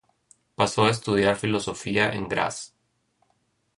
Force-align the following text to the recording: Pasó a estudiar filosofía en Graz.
Pasó 0.55 0.85
a 0.85 0.89
estudiar 0.89 1.35
filosofía 1.35 2.11
en 2.11 2.27
Graz. 2.27 2.73